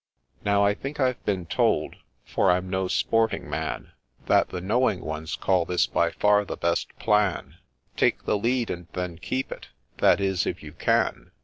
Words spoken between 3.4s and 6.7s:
man,— That the' knowing ones' call this by far the